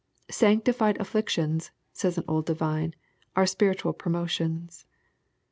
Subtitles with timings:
[0.31, 2.95] "Sanctified afflic tions," says an old divine,
[3.35, 4.87] "are spiritual promotions."